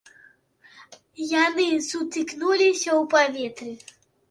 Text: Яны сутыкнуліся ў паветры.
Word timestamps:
Яны 1.43 1.67
сутыкнуліся 1.89 2.91
ў 2.97 3.07
паветры. 3.15 3.71